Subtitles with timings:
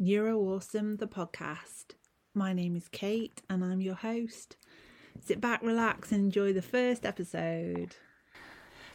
[0.00, 1.92] Neuroawesome, the podcast.
[2.32, 4.56] My name is Kate and I'm your host.
[5.22, 7.96] Sit back, relax, and enjoy the first episode.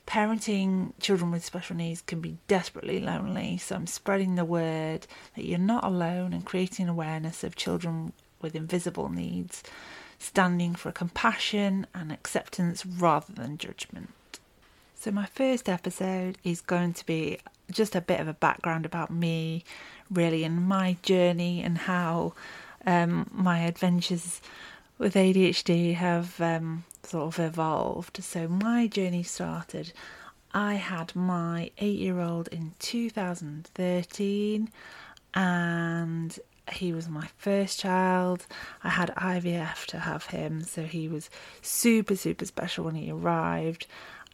[0.07, 5.45] Parenting children with special needs can be desperately lonely, so I'm spreading the word that
[5.45, 8.11] you're not alone and creating awareness of children
[8.41, 9.61] with invisible needs,
[10.17, 14.09] standing for compassion and acceptance rather than judgment.
[14.95, 17.37] So, my first episode is going to be
[17.71, 19.63] just a bit of a background about me,
[20.09, 22.33] really, and my journey and how
[22.85, 24.41] um, my adventures
[24.97, 28.23] with ADHD have um, sort of evolved.
[28.23, 29.93] So, my journey started.
[30.53, 34.69] I had my eight year old in 2013,
[35.33, 36.39] and
[36.71, 38.45] he was my first child.
[38.83, 41.29] I had IVF to have him, so he was
[41.61, 43.85] super, super special when he arrived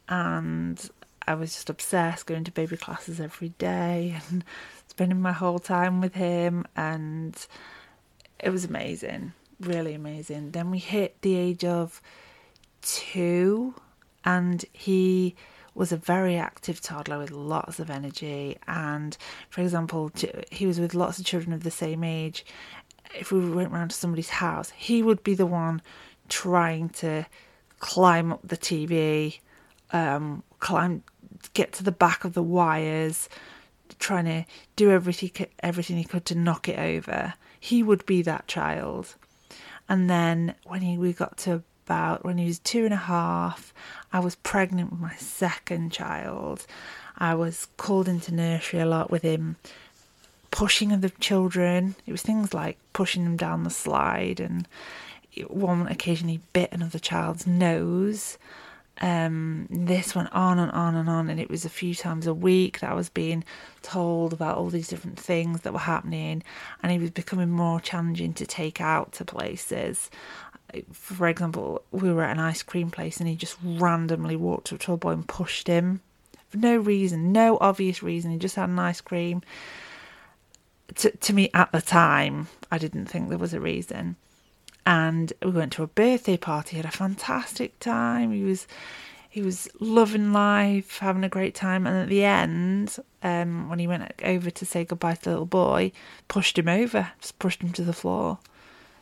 [0.08, 0.90] and
[1.26, 4.44] I was just obsessed going to baby classes every day and
[4.88, 7.34] spending my whole time with him and
[8.38, 10.50] it was amazing, really amazing.
[10.50, 12.00] Then we hit the age of
[12.82, 13.74] 2
[14.24, 15.34] and he
[15.74, 19.16] was a very active toddler with lots of energy and
[19.48, 20.10] for example
[20.50, 22.44] he was with lots of children of the same age
[23.14, 25.80] if we went round to somebody's house he would be the one
[26.28, 27.24] trying to
[27.78, 29.38] climb up the TV
[29.92, 31.02] um, climb,
[31.54, 33.28] get to the back of the wires,
[33.98, 34.44] trying to
[34.76, 37.34] do everything everything he could to knock it over.
[37.58, 39.14] He would be that child.
[39.88, 43.74] And then when he we got to about when he was two and a half,
[44.12, 46.66] I was pregnant with my second child.
[47.18, 49.56] I was called into nursery a lot with him,
[50.50, 51.94] pushing of the children.
[52.06, 54.66] It was things like pushing them down the slide, and
[55.48, 58.38] one occasion he bit another child's nose
[59.02, 62.32] um, this went on and on and on, and it was a few times a
[62.32, 63.42] week that I was being
[63.82, 66.44] told about all these different things that were happening,
[66.82, 70.08] and it was becoming more challenging to take out to places.
[70.92, 74.78] For example, we were at an ice cream place, and he just randomly walked up
[74.80, 76.00] to a boy and pushed him
[76.48, 78.30] for no reason, no obvious reason.
[78.30, 79.42] He just had an ice cream.
[80.96, 84.16] To, to me at the time, I didn't think there was a reason
[84.84, 86.76] and we went to a birthday party.
[86.76, 88.32] Had a fantastic time.
[88.32, 88.66] He was
[89.28, 91.86] he was loving life, having a great time.
[91.86, 95.46] And at the end, um, when he went over to say goodbye to the little
[95.46, 95.92] boy,
[96.28, 98.38] pushed him over, just pushed him to the floor.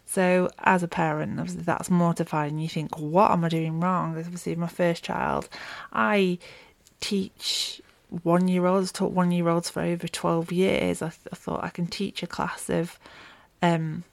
[0.06, 2.60] So, as a parent, obviously that's mortifying.
[2.60, 4.16] You think, what am I doing wrong?
[4.16, 5.48] Obviously, my first child.
[5.92, 6.38] I
[7.00, 7.80] teach
[8.22, 11.02] one year olds, taught one year olds for over 12 years.
[11.02, 12.98] I, th- I thought I can teach a class of
[13.62, 14.04] um,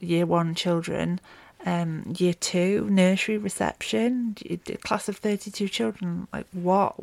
[0.00, 1.20] year one children,
[1.66, 4.36] um, year two nursery reception,
[4.82, 6.28] class of 32 children.
[6.32, 6.94] Like, what?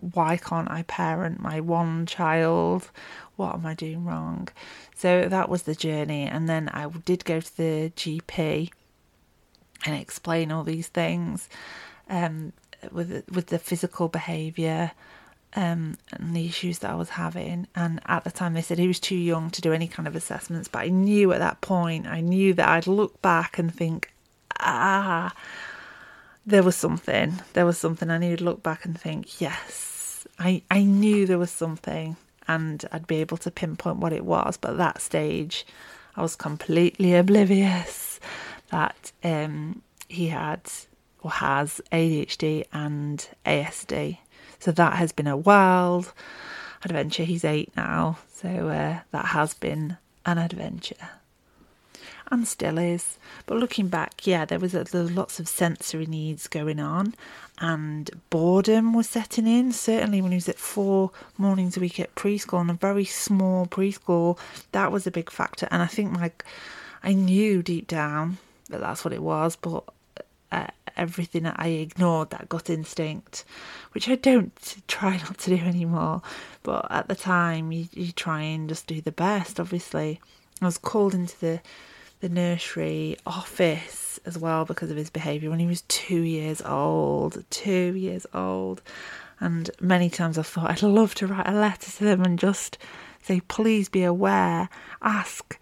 [0.00, 2.90] Why can't I parent my one child?
[3.36, 4.48] What am I doing wrong?
[4.94, 6.22] So that was the journey.
[6.22, 8.70] And then I did go to the GP
[9.84, 11.48] and explain all these things
[12.08, 12.52] um,
[12.92, 14.92] with with the physical behaviour
[15.56, 17.66] um, and the issues that I was having.
[17.74, 20.16] And at the time, they said he was too young to do any kind of
[20.16, 20.68] assessments.
[20.68, 24.12] But I knew at that point, I knew that I'd look back and think,
[24.60, 25.32] ah,
[26.46, 27.34] there was something.
[27.52, 28.10] There was something.
[28.10, 32.16] I knew to look back and think, yes, I, I knew there was something.
[32.46, 34.56] And I'd be able to pinpoint what it was.
[34.56, 35.66] But at that stage,
[36.16, 38.20] I was completely oblivious
[38.70, 40.60] that um, he had
[41.22, 44.18] or has ADHD and ASD.
[44.64, 46.14] So that has been a wild
[46.82, 47.24] adventure.
[47.24, 51.10] He's eight now, so uh, that has been an adventure.
[52.30, 53.18] And still is.
[53.44, 57.14] But looking back, yeah, there was, a, there was lots of sensory needs going on,
[57.58, 59.70] and boredom was setting in.
[59.70, 63.66] Certainly, when he was at four mornings a week at preschool, and a very small
[63.66, 64.38] preschool,
[64.72, 65.68] that was a big factor.
[65.70, 66.42] And I think, like,
[67.02, 68.38] I knew deep down
[68.70, 69.84] that that's what it was, but
[70.50, 73.44] uh, everything that I ignored, that gut instinct,
[73.92, 74.52] which I don't
[74.88, 76.22] try not to do anymore.
[76.62, 80.20] But at the time, you, you try and just do the best, obviously.
[80.60, 81.60] I was called into the,
[82.20, 87.44] the nursery office as well because of his behaviour when he was two years old.
[87.50, 88.82] Two years old.
[89.40, 92.78] And many times I thought I'd love to write a letter to them and just
[93.22, 94.68] say, please be aware,
[95.02, 95.58] ask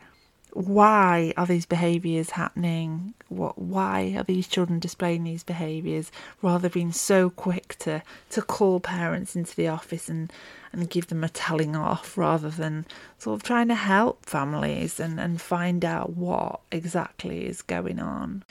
[0.52, 3.14] why are these behaviours happening?
[3.36, 6.12] What why are these children displaying these behaviours?
[6.40, 10.32] Rather being so quick to to call parents into the office and
[10.72, 12.86] and give them a telling off rather than
[13.18, 18.42] sort of trying to help families and, and find out what exactly is going on.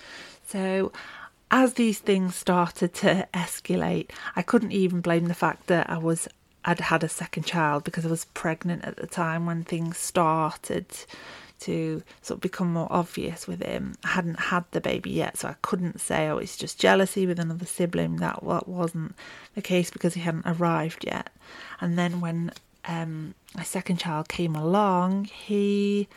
[0.45, 0.91] So
[1.49, 6.27] as these things started to escalate, I couldn't even blame the fact that I was
[6.63, 10.85] I'd had a second child because I was pregnant at the time when things started
[11.61, 13.95] to sort of become more obvious with him.
[14.03, 17.39] I hadn't had the baby yet, so I couldn't say, oh, it's just jealousy with
[17.39, 18.17] another sibling.
[18.17, 19.15] That wasn't
[19.55, 21.29] the case because he hadn't arrived yet.
[21.79, 22.51] And then when
[22.85, 26.07] um, my second child came along, he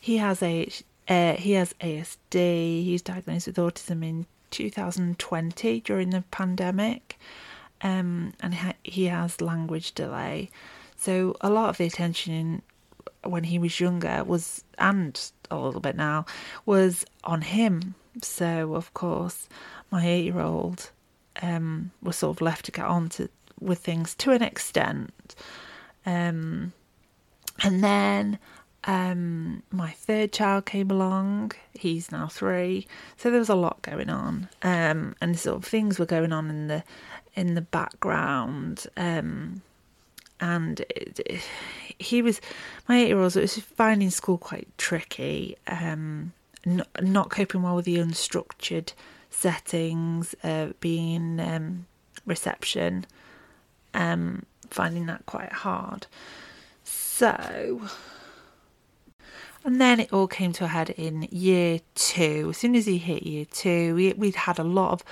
[0.00, 0.68] he has a
[1.08, 2.84] uh, he has ASD.
[2.84, 7.18] He's diagnosed with autism in 2020 during the pandemic,
[7.82, 10.50] um, and he has language delay.
[10.96, 12.62] So a lot of the attention
[13.26, 16.26] when he was younger was, and a little bit now,
[16.66, 17.94] was on him.
[18.22, 19.48] So of course,
[19.90, 20.90] my eight-year-old
[21.42, 23.28] um, was sort of left to get on to
[23.60, 25.34] with things to an extent.
[26.06, 26.72] Um,
[27.62, 28.38] and then
[28.84, 31.52] um, my third child came along.
[31.72, 32.86] He's now three,
[33.16, 36.50] so there was a lot going on, um, and sort of things were going on
[36.50, 36.84] in the
[37.34, 38.86] in the background.
[38.96, 39.62] Um,
[40.40, 41.42] and it, it,
[41.98, 42.40] he was
[42.88, 46.32] my eight year old was finding school quite tricky, um,
[46.64, 48.92] not, not coping well with the unstructured
[49.30, 51.86] settings, uh, being um,
[52.26, 53.06] reception,
[53.92, 56.06] um, finding that quite hard.
[56.84, 57.88] So,
[59.64, 62.48] and then it all came to a head in year two.
[62.50, 65.04] As soon as he hit year two, we, we'd had a lot of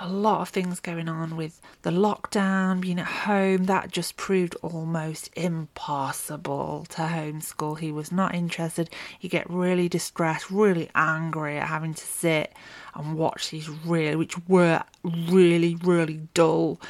[0.00, 3.64] a lot of things going on with the lockdown, being at home.
[3.64, 7.78] That just proved almost impossible to homeschool.
[7.78, 8.90] He was not interested.
[9.18, 12.52] He'd get really distressed, really angry at having to sit
[12.94, 16.80] and watch these really, which were really, really dull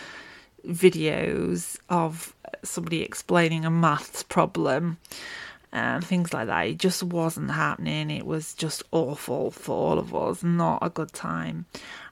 [0.67, 4.99] videos of somebody explaining a maths problem
[5.73, 6.67] and things like that.
[6.67, 8.11] It just wasn't happening.
[8.11, 11.67] It was just awful for all of us, not a good time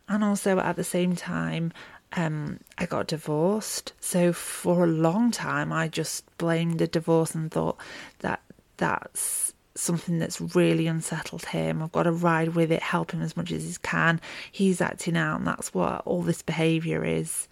[0.08, 1.72] and also at the same time
[2.12, 3.92] um, I got divorced.
[4.00, 7.76] So for a long time, I just blamed the divorce and thought
[8.20, 8.40] that
[8.76, 11.82] that's something that's really unsettled him.
[11.82, 14.20] I've got to ride with it, help him as much as he can.
[14.50, 17.48] He's acting out, and that's what all this behaviour is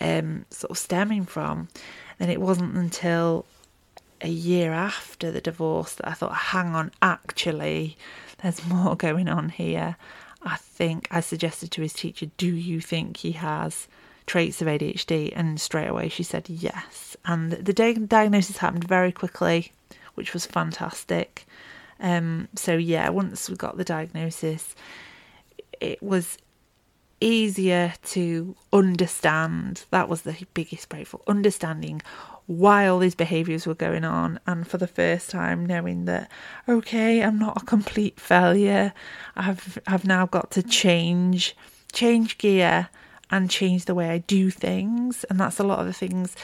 [0.00, 1.68] um, sort of stemming from.
[2.18, 3.44] And it wasn't until
[4.20, 7.96] a year after the divorce that I thought, hang on, actually,
[8.42, 9.96] there's more going on here.
[10.44, 13.88] I think I suggested to his teacher, Do you think he has
[14.26, 15.32] traits of ADHD?
[15.34, 17.16] And straight away she said yes.
[17.24, 19.72] And the diagnosis happened very quickly,
[20.14, 21.46] which was fantastic.
[22.00, 24.74] Um, so, yeah, once we got the diagnosis,
[25.80, 26.38] it was
[27.20, 29.84] easier to understand.
[29.90, 32.02] That was the biggest breakthrough understanding
[32.46, 36.30] why all these behaviours were going on, and for the first time knowing that
[36.68, 38.92] okay, I'm not a complete failure.
[39.36, 41.56] I've I've now got to change
[41.92, 42.88] change gear
[43.34, 45.24] and change the way I do things.
[45.24, 46.36] And that's a lot of the things,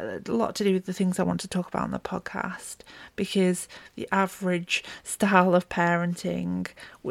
[0.00, 2.76] a lot to do with the things I want to talk about on the podcast
[3.16, 6.68] because the average style of parenting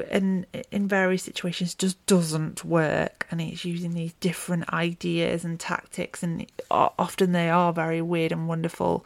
[0.10, 3.28] in, in various situations just doesn't work.
[3.30, 8.48] And it's using these different ideas and tactics, and often they are very weird and
[8.48, 9.06] wonderful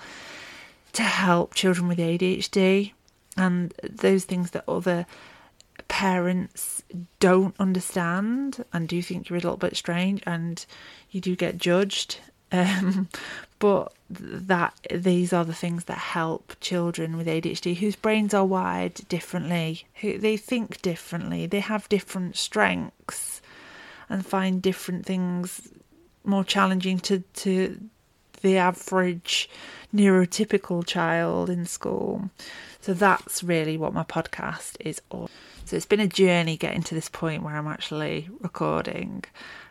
[0.93, 2.93] to help children with ADHD
[3.35, 5.05] and those things that other
[5.87, 6.83] parents
[7.19, 10.65] don't understand and do think you're a little bit strange and
[11.09, 12.19] you do get judged
[12.51, 13.07] um,
[13.59, 18.95] but that these are the things that help children with ADHD whose brains are wired
[19.07, 23.41] differently who they think differently they have different strengths
[24.09, 25.69] and find different things
[26.25, 27.79] more challenging to to
[28.41, 29.49] the average
[29.93, 32.29] neurotypical child in school.
[32.81, 35.29] So that's really what my podcast is all
[35.65, 39.23] so it's been a journey getting to this point where I'm actually recording.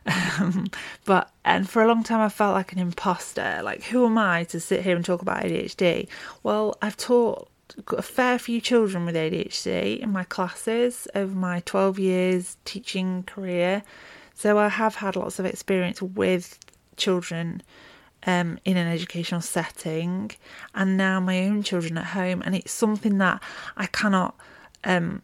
[0.06, 0.66] Um,
[1.04, 3.60] but and for a long time I felt like an imposter.
[3.62, 6.08] Like who am I to sit here and talk about ADHD?
[6.42, 7.50] Well, I've taught
[7.96, 13.82] a fair few children with ADHD in my classes over my 12 years teaching career.
[14.34, 16.58] So I have had lots of experience with
[16.96, 17.62] children
[18.26, 20.30] um, in an educational setting
[20.74, 22.42] and now my own children at home.
[22.44, 23.42] And it's something that
[23.76, 24.34] I cannot
[24.84, 25.22] um,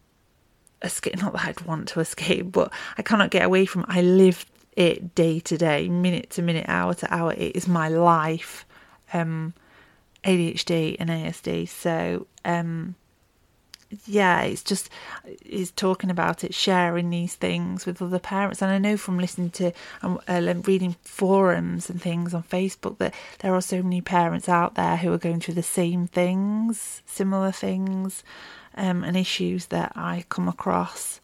[0.83, 3.89] escape not that I'd want to escape, but I cannot get away from it.
[3.91, 7.33] I live it day to day, minute to minute, hour to hour.
[7.33, 8.67] It is my life.
[9.13, 9.55] Um
[10.25, 11.69] ADHD and ASD.
[11.69, 12.97] So um
[14.05, 14.91] yeah, it's just
[15.45, 19.51] is talking about it, sharing these things with other parents, and I know from listening
[19.51, 24.49] to um, uh, reading forums and things on Facebook that there are so many parents
[24.49, 28.25] out there who are going through the same things, similar things,
[28.77, 31.21] um, and issues that I come across.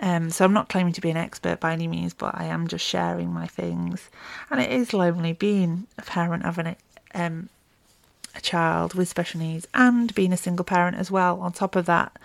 [0.00, 2.66] Um, so I'm not claiming to be an expert by any means, but I am
[2.66, 4.10] just sharing my things.
[4.50, 6.76] And it is lonely being a parent of an
[7.14, 7.48] um,
[8.34, 11.40] a child with special needs and being a single parent as well.
[11.40, 12.18] On top of that,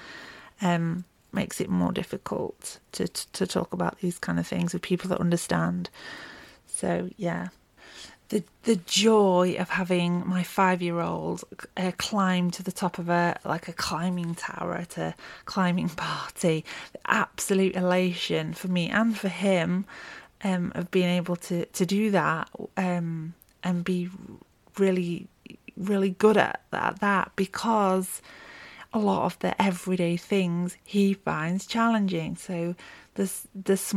[0.62, 4.82] um, makes it more difficult to, to, to talk about these kind of things with
[4.82, 5.90] people that understand.
[6.68, 7.50] So yeah,
[8.30, 11.44] the the joy of having my five year old
[11.76, 16.64] uh, climb to the top of a like a climbing tower at a climbing party,
[16.94, 19.86] the absolute elation for me and for him
[20.44, 23.34] um, of being able to to do that um,
[23.64, 24.10] and be
[24.78, 25.28] really
[25.80, 28.22] really good at that, that because
[28.92, 32.36] a lot of the everyday things he finds challenging.
[32.36, 32.76] So
[33.16, 33.94] this this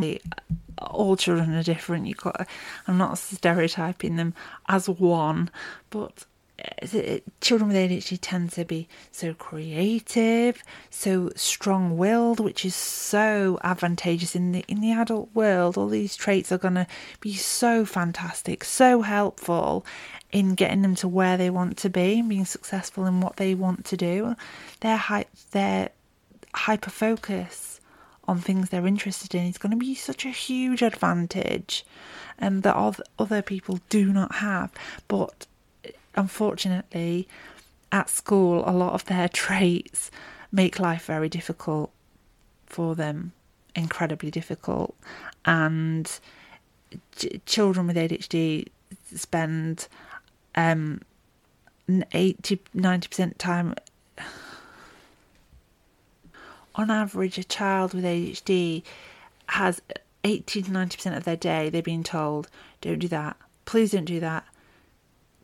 [0.79, 2.07] all children are different.
[2.07, 2.47] You got
[2.87, 4.35] I'm not stereotyping them
[4.69, 5.51] as one,
[5.91, 6.25] but
[7.41, 14.53] children with ADHD tend to be so creative, so strong-willed, which is so advantageous in
[14.53, 15.77] the in the adult world.
[15.77, 16.87] All these traits are going to
[17.21, 19.85] be so fantastic, so helpful
[20.31, 23.55] in getting them to where they want to be and being successful in what they
[23.55, 24.35] want to do.
[24.81, 25.91] Their hy- their
[26.55, 27.81] hyper focus
[28.25, 31.85] on things they're interested in is going to be such a huge advantage,
[32.39, 34.71] and um, that other people do not have.
[35.09, 35.47] But
[36.15, 37.29] unfortunately,
[37.91, 40.11] at school, a lot of their traits
[40.51, 41.91] make life very difficult
[42.67, 43.33] for them,
[43.75, 44.95] incredibly difficult.
[45.45, 46.07] And
[47.17, 48.69] ch- children with ADHD
[49.15, 49.89] spend
[50.55, 51.01] um,
[52.13, 53.75] 80 90% time.
[56.75, 58.83] On average, a child with ADHD
[59.47, 59.83] has
[60.25, 62.49] 80 to 90% of their day they're being told,
[62.81, 64.47] don't do that, please don't do that,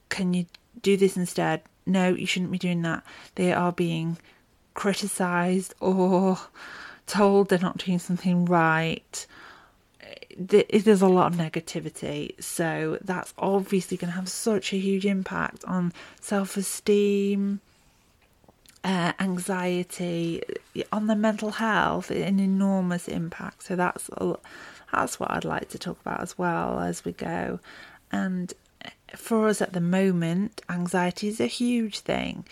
[0.09, 0.47] can you
[0.83, 1.63] do this instead?
[1.87, 3.05] No, you shouldn't be doing that.
[3.35, 4.19] They are being
[4.75, 6.39] criticized or
[7.07, 9.27] told they're not doing something right.
[10.39, 15.65] There's a lot of negativity, so that's obviously going to have such a huge impact
[15.65, 17.61] on self esteem,
[18.85, 20.43] uh, anxiety,
[20.93, 23.65] on the mental health, an enormous impact.
[23.65, 24.09] So that's
[24.93, 27.59] that's what I'd like to talk about as well as we go.
[28.13, 28.55] And
[29.17, 32.45] for us at the moment, anxiety is a huge thing.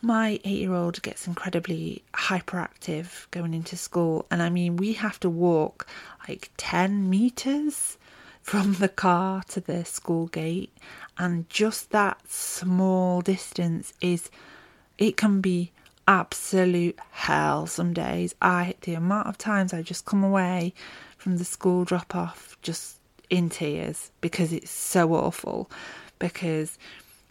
[0.00, 5.18] My eight year old gets incredibly hyperactive going into school, and I mean, we have
[5.20, 5.86] to walk
[6.28, 7.96] like 10 meters
[8.42, 10.76] from the car to the school gate,
[11.16, 14.30] and just that small distance is
[14.98, 15.72] it can be
[16.06, 18.34] absolute hell some days.
[18.42, 20.74] I the amount of times I just come away
[21.16, 22.98] from the school drop off just
[23.30, 25.70] in tears because it's so awful.
[26.18, 26.78] Because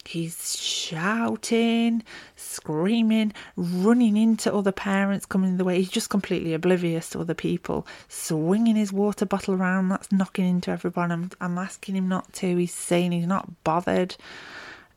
[0.06, 2.02] he's shouting,
[2.36, 5.78] screaming, running into other parents coming the way.
[5.78, 9.88] He's just completely oblivious to other people, swinging his water bottle around.
[9.88, 11.10] That's knocking into everyone.
[11.10, 12.56] I'm, I'm asking him not to.
[12.56, 14.16] He's saying he's not bothered.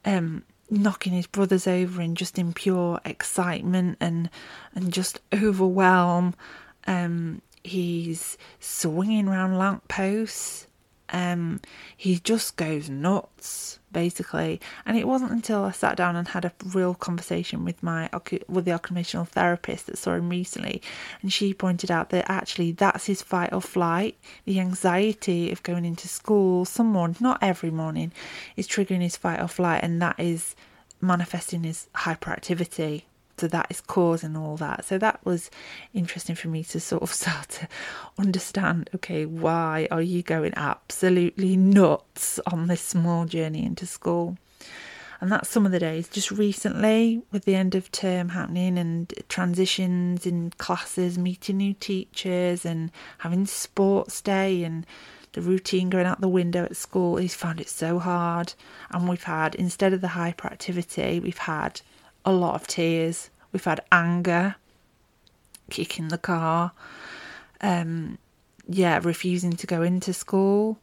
[0.05, 4.29] Um, knocking his brothers over in just in pure excitement and
[4.75, 6.35] and just overwhelm.
[6.85, 10.67] Um, he's swinging around lampposts
[11.09, 11.61] um,
[11.95, 14.59] he just goes nuts basically.
[14.85, 18.09] And it wasn't until i sat down and had a real conversation with my
[18.47, 20.81] with the occupational therapist that saw him recently
[21.21, 24.17] and she pointed out that actually that's his fight or flight.
[24.45, 28.11] The anxiety of going into school some morning not every morning
[28.55, 30.55] is triggering his fight or flight and that is
[31.01, 33.03] manifesting his hyperactivity
[33.37, 34.85] so that is causing all that.
[34.85, 35.51] So that was
[35.93, 37.67] interesting for me to sort of start to
[38.17, 44.37] understand okay, why are you going absolutely nuts on this small journey into school?
[45.19, 46.07] And that's some of the days.
[46.07, 52.65] Just recently, with the end of term happening and transitions in classes, meeting new teachers,
[52.65, 54.85] and having sports day and
[55.33, 58.53] the routine going out the window at school, he's found it so hard.
[58.91, 61.81] And we've had, instead of the hyperactivity, we've had
[62.25, 63.29] a lot of tears.
[63.51, 64.55] We've had anger,
[65.69, 66.71] kicking the car,
[67.61, 68.17] um,
[68.67, 70.79] yeah, refusing to go into school.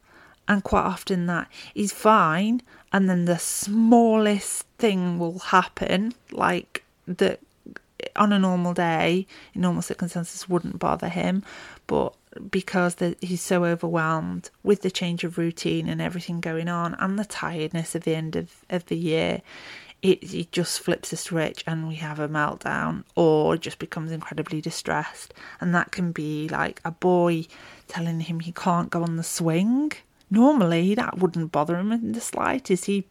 [0.47, 2.61] And quite often that is fine,
[2.93, 7.39] and then the smallest thing will happen, like that
[8.15, 9.25] on a normal day,
[9.55, 11.43] in normal circumstances, wouldn't bother him,
[11.87, 12.13] but
[12.51, 17.17] because the, he's so overwhelmed with the change of routine and everything going on, and
[17.17, 19.41] the tiredness of the end of, of the year,
[20.05, 24.61] it, it just flips a switch and we have a meltdown or just becomes incredibly
[24.61, 25.33] distressed.
[25.59, 27.45] And that can be like a boy
[27.87, 29.93] telling him he can't go on the swing.
[30.29, 32.85] Normally, that wouldn't bother him in the slightest.
[32.85, 33.05] He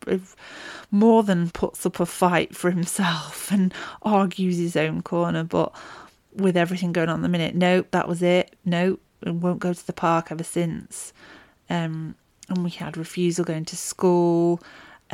[0.93, 5.43] more than puts up a fight for himself and argues his own corner.
[5.43, 5.75] But
[6.33, 8.55] with everything going on the minute, nope, that was it.
[8.65, 11.13] Nope, won't go to the park ever since.
[11.69, 12.15] Um,
[12.49, 14.61] and we had refusal going to school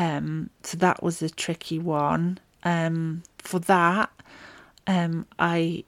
[0.01, 2.39] Um, so that was a tricky one.
[2.65, 4.11] Um, for that,
[4.87, 5.85] um, I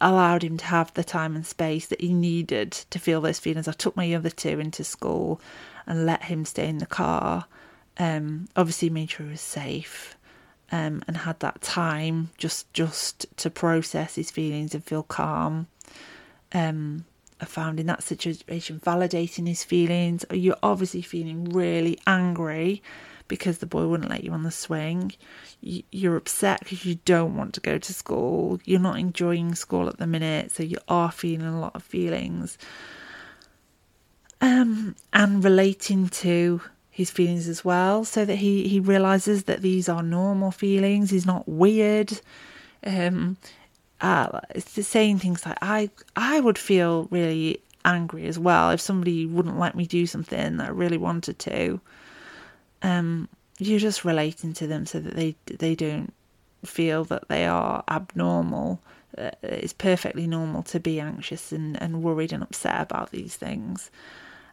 [0.00, 3.66] allowed him to have the time and space that he needed to feel those feelings.
[3.66, 5.40] I took my other two into school
[5.84, 7.46] and let him stay in the car.
[7.98, 10.16] Um, obviously, made sure he was safe
[10.70, 15.66] um, and had that time just just to process his feelings and feel calm.
[16.52, 17.04] Um,
[17.40, 20.24] I found in that situation validating his feelings.
[20.30, 22.80] You're obviously feeling really angry
[23.28, 25.12] because the boy wouldn't let you on the swing.
[25.60, 28.60] You're upset because you don't want to go to school.
[28.64, 32.58] You're not enjoying school at the minute, so you are feeling a lot of feelings.
[34.40, 39.88] Um, and relating to his feelings as well, so that he he realizes that these
[39.88, 41.10] are normal feelings.
[41.10, 42.20] He's not weird.
[42.84, 43.36] Um,
[44.00, 49.24] uh, it's saying things like I I would feel really angry as well if somebody
[49.24, 51.80] wouldn't let me do something that I really wanted to.
[52.82, 53.28] Um,
[53.58, 56.12] you're just relating to them so that they they don't
[56.64, 58.80] feel that they are abnormal.
[59.16, 63.90] Uh, it's perfectly normal to be anxious and, and worried and upset about these things.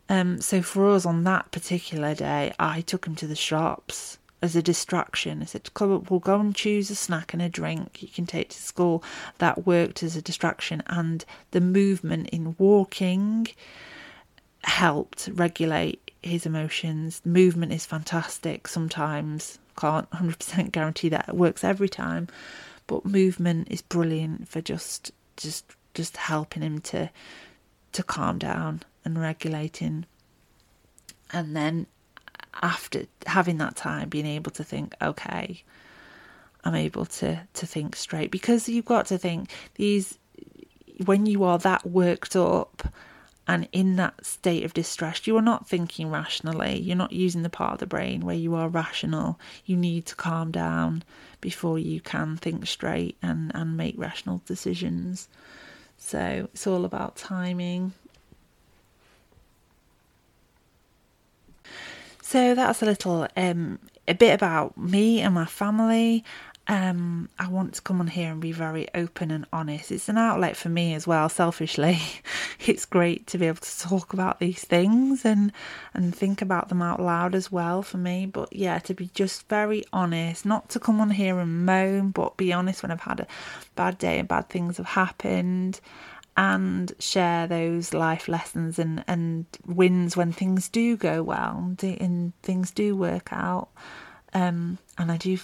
[0.10, 4.56] Um, so for us on that particular day, I took him to the shops as
[4.56, 5.42] a distraction.
[5.42, 8.50] I said, Come we'll go and choose a snack and a drink you can take
[8.50, 9.04] to school.
[9.38, 13.48] That worked as a distraction, and the movement in walking
[14.66, 17.22] helped regulate his emotions.
[17.26, 19.60] Movement is fantastic sometimes.
[19.78, 22.28] Can't 100% guarantee that it works every time,
[22.88, 27.10] but movement is brilliant for just just just helping him to
[27.94, 30.06] to calm down and regulating.
[31.32, 31.88] And then
[32.62, 35.64] after having that time, being able to think, okay,
[36.64, 40.18] I'm able to to think straight because you've got to think these
[41.06, 42.88] when you are that worked up
[43.48, 46.80] and in that state of distress, you are not thinking rationally.
[46.80, 49.38] You're not using the part of the brain where you are rational.
[49.66, 51.04] You need to calm down
[51.42, 55.28] before you can think straight and, and make rational decisions.
[55.98, 57.92] So it's all about timing.
[62.22, 66.24] So that's a little um, a bit about me and my family.
[66.66, 69.92] Um, I want to come on here and be very open and honest.
[69.92, 71.28] It's an outlet for me as well.
[71.28, 72.00] Selfishly,
[72.66, 75.52] it's great to be able to talk about these things and
[75.94, 78.26] and think about them out loud as well for me.
[78.26, 82.38] But yeah, to be just very honest, not to come on here and moan, but
[82.38, 83.28] be honest when I've had a
[83.76, 85.82] bad day and bad things have happened
[86.36, 92.72] and share those life lessons and, and wins when things do go well and things
[92.72, 93.70] do work out.
[94.34, 95.38] Um, and I do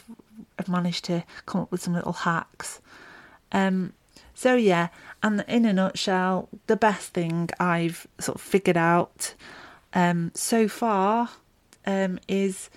[0.57, 2.81] have managed to come up with some little hacks.
[3.51, 3.93] Um,
[4.33, 4.87] so yeah,
[5.21, 9.33] and in a nutshell, the best thing I've sort of figured out
[9.93, 11.29] um, so far
[11.85, 12.69] um, is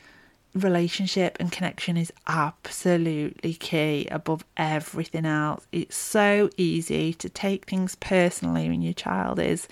[0.54, 5.66] relationship and connection is absolutely key above everything else.
[5.72, 9.66] It's so easy to take things personally when your child is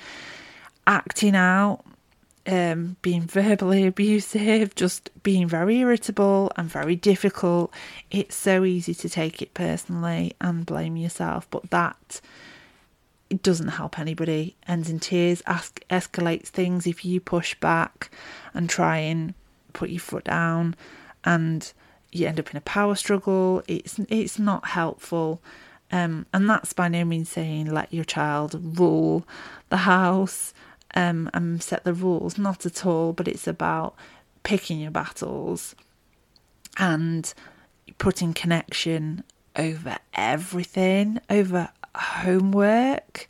[0.86, 1.84] acting out,
[2.46, 7.72] um, being verbally abusive, just being very irritable and very difficult.
[8.10, 12.20] It's so easy to take it personally and blame yourself, but that
[13.28, 14.56] it doesn't help anybody.
[14.66, 18.10] Ends in tears, ask, escalates things if you push back
[18.54, 19.34] and try and
[19.72, 20.74] put your foot down
[21.24, 21.72] and
[22.10, 23.62] you end up in a power struggle.
[23.68, 25.40] It's it's not helpful.
[25.92, 29.26] Um, and that's by no means saying let your child rule
[29.70, 30.54] the house
[30.94, 32.38] um, and set the rules.
[32.38, 33.12] Not at all.
[33.12, 33.94] But it's about
[34.42, 35.74] picking your battles
[36.76, 37.32] and
[37.98, 39.24] putting connection
[39.56, 43.28] over everything, over homework,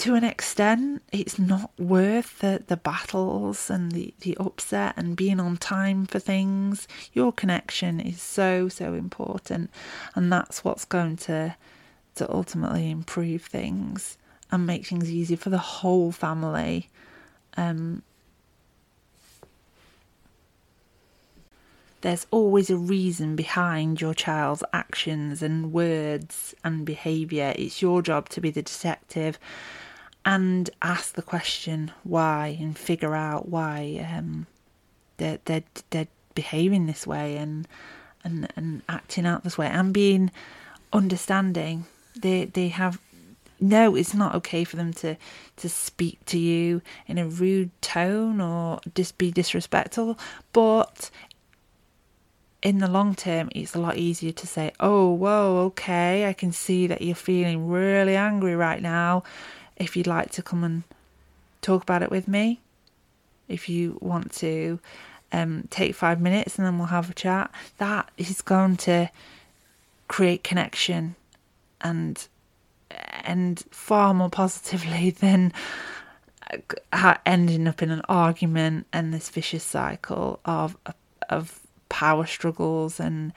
[0.00, 5.38] to an extent, it's not worth the, the battles and the, the upset and being
[5.38, 6.88] on time for things.
[7.12, 9.70] Your connection is so, so important.
[10.14, 11.54] And that's what's going to,
[12.14, 14.16] to ultimately improve things
[14.50, 16.88] and make things easier for the whole family.
[17.56, 18.02] Um,
[22.00, 27.52] there's always a reason behind your child's actions and words and behaviour.
[27.56, 29.38] It's your job to be the detective
[30.24, 34.46] and ask the question why and figure out why um,
[35.18, 37.68] they're, they're, they're behaving this way and,
[38.24, 40.30] and, and acting out this way and being
[40.92, 41.84] understanding.
[42.16, 42.98] They, they have
[43.60, 45.16] no, it's not okay for them to
[45.56, 50.18] to speak to you in a rude tone or just be disrespectful.
[50.52, 51.10] But
[52.62, 56.52] in the long term, it's a lot easier to say, "Oh, whoa, okay, I can
[56.52, 59.22] see that you're feeling really angry right now
[59.76, 60.84] if you'd like to come and
[61.62, 62.60] talk about it with me,
[63.48, 64.78] if you want to
[65.32, 67.50] um, take five minutes and then we'll have a chat.
[67.78, 69.10] That is going to
[70.06, 71.16] create connection
[71.80, 72.26] and
[72.90, 75.52] and far more positively than
[77.26, 80.76] ending up in an argument and this vicious cycle of
[81.28, 83.32] of power struggles and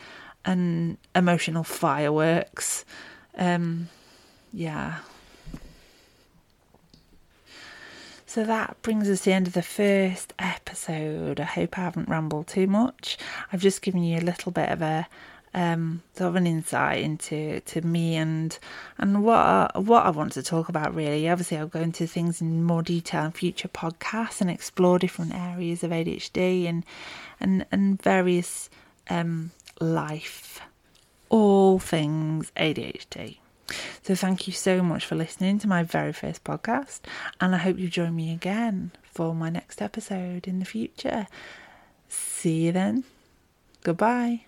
[0.45, 2.85] and emotional fireworks.
[3.37, 3.89] Um,
[4.51, 4.99] yeah.
[8.25, 11.39] So that brings us to the end of the first episode.
[11.39, 13.17] I hope I haven't rambled too much.
[13.51, 15.07] I've just given you a little bit of a
[15.53, 18.57] um, sort of an insight into to me and
[18.97, 21.29] and what I, what I want to talk about really.
[21.29, 25.83] Obviously, I'll go into things in more detail in future podcasts and explore different areas
[25.83, 26.85] of ADHD and
[27.39, 28.69] and and various
[29.09, 30.59] um, life,
[31.29, 33.37] all things ADHD.
[34.01, 37.01] So thank you so much for listening to my very first podcast,
[37.39, 41.27] and I hope you join me again for my next episode in the future.
[42.09, 43.03] See you then.
[43.83, 44.45] Goodbye.